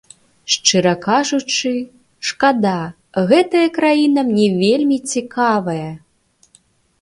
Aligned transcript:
Шчыра 0.51 0.93
кажучы, 1.05 1.73
шкада, 2.29 2.71
гэтая 3.33 3.63
краіна 3.77 4.21
мне 4.31 4.47
вельмі 4.63 4.97
цікавая. 5.13 5.87